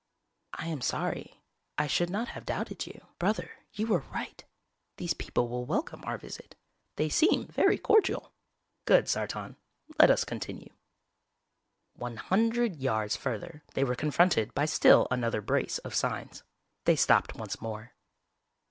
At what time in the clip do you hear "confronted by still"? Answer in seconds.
13.93-15.07